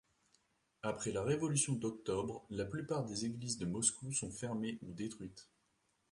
Après 0.81 1.11
la 1.11 1.21
Révolution 1.21 1.73
d’Octobre, 1.75 2.47
la 2.49 2.65
plupart 2.65 3.05
des 3.05 3.25
églises 3.25 3.59
de 3.59 3.67
Moscou 3.67 4.11
sont 4.11 4.31
fermées 4.31 4.79
ou 4.81 4.93
détruites. 4.93 5.47